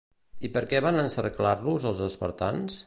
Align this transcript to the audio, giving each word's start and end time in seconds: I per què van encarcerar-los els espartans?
I 0.47 0.49
per 0.55 0.63
què 0.71 0.81
van 0.85 0.97
encarcerar-los 1.03 1.89
els 1.93 2.05
espartans? 2.11 2.79